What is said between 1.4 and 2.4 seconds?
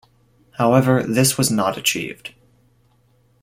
not achieved.